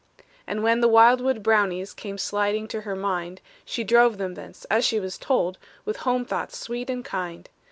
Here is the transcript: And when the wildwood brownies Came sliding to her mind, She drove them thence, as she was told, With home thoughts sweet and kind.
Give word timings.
And 0.47 0.63
when 0.63 0.81
the 0.81 0.87
wildwood 0.87 1.43
brownies 1.43 1.93
Came 1.93 2.17
sliding 2.17 2.67
to 2.69 2.81
her 2.81 2.95
mind, 2.95 3.39
She 3.63 3.83
drove 3.83 4.17
them 4.17 4.33
thence, 4.33 4.65
as 4.65 4.83
she 4.83 4.99
was 4.99 5.15
told, 5.19 5.59
With 5.85 5.97
home 5.97 6.25
thoughts 6.25 6.57
sweet 6.57 6.89
and 6.89 7.05
kind. 7.05 7.47